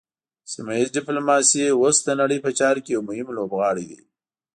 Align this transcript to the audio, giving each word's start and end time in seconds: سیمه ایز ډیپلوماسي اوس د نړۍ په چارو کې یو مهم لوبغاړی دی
سیمه 0.51 0.73
ایز 0.77 0.89
ډیپلوماسي 0.97 1.61
اوس 1.81 1.97
د 2.03 2.09
نړۍ 2.19 2.37
په 2.45 2.49
چارو 2.59 2.83
کې 2.85 2.91
یو 2.95 3.01
مهم 3.09 3.27
لوبغاړی 3.37 3.85
دی 3.89 3.99